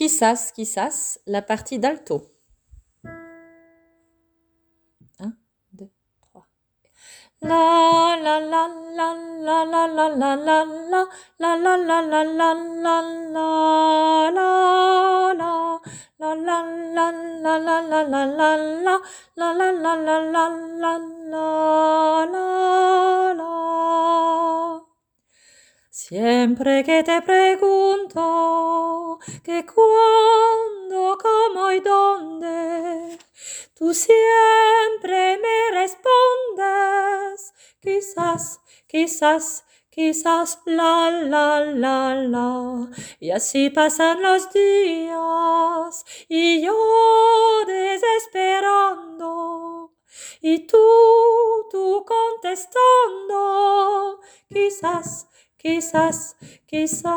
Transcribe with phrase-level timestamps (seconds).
[0.00, 2.32] Quizás, quizás, la partie d'alto.
[5.18, 5.36] 1,
[5.72, 5.90] 2,
[6.32, 6.42] 3.
[7.42, 7.80] La
[26.08, 33.18] Siempre que te pregunto que cuándo, cómo y dónde,
[33.76, 42.88] tú siempre me respondes, quizás, quizás, quizás, la, la, la, la.
[43.20, 46.74] Y así pasan los días y yo
[47.66, 49.92] desesperando
[50.40, 50.78] y tú,
[51.70, 55.29] tú contestando, quizás
[55.62, 57.12] Quizás, quizás.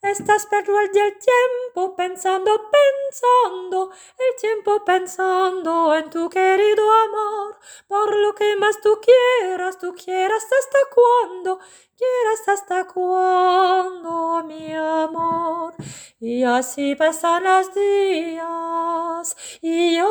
[0.00, 7.58] Estás perdiendo el tiempo pensando, pensando, el tiempo pensando en tu querido amor.
[7.88, 11.58] Por lo que más tú quieras, tú quieras hasta cuándo,
[11.96, 15.74] quieras hasta cuándo, mi amor.
[16.20, 20.08] Y así pasan los días y yo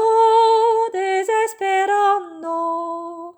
[0.92, 2.85] desesperando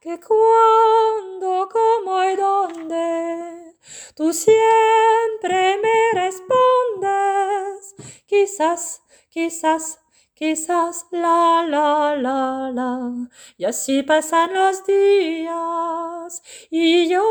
[0.00, 3.76] que cuando, cómo y dónde,
[4.14, 7.94] tú siempre me respondes.
[8.26, 10.00] Quizás, quizás,
[10.34, 13.12] quizás, la, la, la, la.
[13.56, 17.24] Y así pasan los días y yo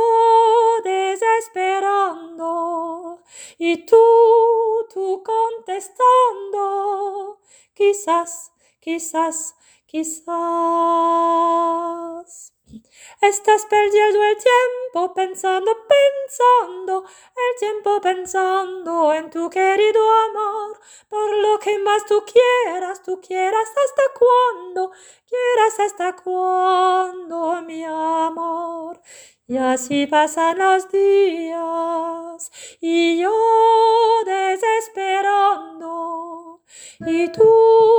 [0.83, 3.23] desesperando
[3.57, 3.97] y tú,
[4.93, 7.39] tú contestando.
[7.73, 9.55] Quizás, quizás,
[9.89, 10.29] Quizás.
[13.21, 19.99] Estás perdiendo el tiempo pensando, pensando, el tiempo pensando en tu querido
[20.29, 24.91] amor, por lo que más tú quieras, tú quieras hasta cuándo,
[25.27, 29.01] quieras hasta cuándo, mi amor.
[29.47, 33.33] Y así pasan los días y yo
[34.23, 36.61] desesperando.
[36.99, 37.98] Y tú